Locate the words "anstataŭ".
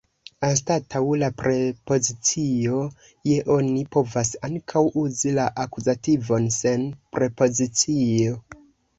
0.45-0.99